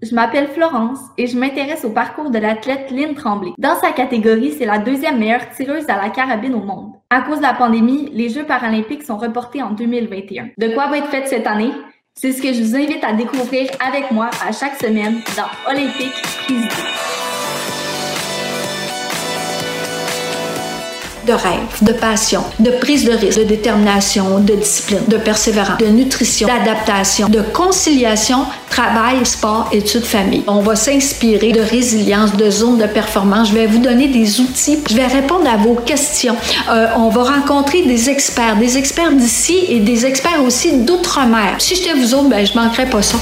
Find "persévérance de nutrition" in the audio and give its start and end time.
25.18-26.48